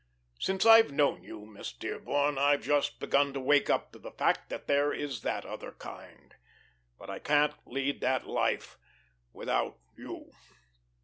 Since 0.39 0.65
I've 0.65 0.91
known 0.91 1.21
you, 1.21 1.45
Miss 1.45 1.71
Dearborn, 1.73 2.39
I've 2.39 2.63
just 2.63 2.99
begun 2.99 3.33
to 3.33 3.39
wake 3.39 3.69
up 3.69 3.91
to 3.91 3.99
the 3.99 4.09
fact 4.11 4.49
that 4.49 4.65
there 4.65 4.91
is 4.91 5.21
that 5.21 5.45
other 5.45 5.73
kind, 5.73 6.33
but 6.97 7.11
I 7.11 7.19
can't 7.19 7.53
lead 7.67 8.01
that 8.01 8.25
life 8.25 8.79
without 9.31 9.77
you. 9.95 10.31